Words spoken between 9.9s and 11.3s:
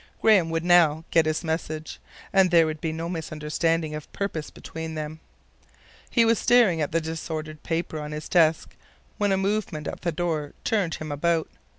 the door turned him